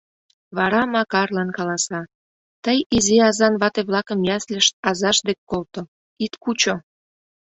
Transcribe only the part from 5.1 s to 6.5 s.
дек колто, ит